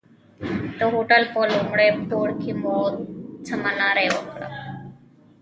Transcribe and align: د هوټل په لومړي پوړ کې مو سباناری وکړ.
د 0.77 0.79
هوټل 0.93 1.23
په 1.33 1.41
لومړي 1.53 1.89
پوړ 2.09 2.29
کې 2.41 2.51
مو 2.61 2.77
سباناری 3.47 4.07
وکړ. 4.15 4.39